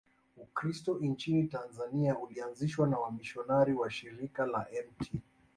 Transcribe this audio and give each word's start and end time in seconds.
Ukristo 0.37 0.97
nchini 1.01 1.43
Tanzania 1.47 2.17
ulianzishwa 2.19 2.87
na 2.87 2.97
wamisionari 2.97 3.73
wa 3.73 3.91
Shirika 3.91 4.45
la 4.45 4.65
Mt. 4.89 5.11